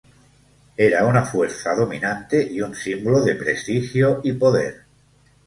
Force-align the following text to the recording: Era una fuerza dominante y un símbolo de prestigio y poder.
Era 0.77 1.05
una 1.05 1.23
fuerza 1.25 1.75
dominante 1.75 2.41
y 2.51 2.59
un 2.61 2.73
símbolo 2.73 3.21
de 3.23 3.35
prestigio 3.35 4.19
y 4.23 4.33
poder. 4.33 4.83